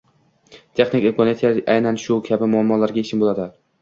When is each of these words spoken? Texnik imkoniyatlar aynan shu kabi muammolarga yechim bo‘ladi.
Texnik 0.79 1.05
imkoniyatlar 1.09 1.59
aynan 1.75 1.99
shu 2.05 2.19
kabi 2.31 2.49
muammolarga 2.55 3.03
yechim 3.05 3.23
bo‘ladi. 3.27 3.47